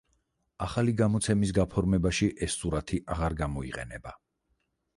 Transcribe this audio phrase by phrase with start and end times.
[0.67, 4.15] ახალი გამოცემის გაფორმებაში ეს სურათი აღარ გამოიყენება.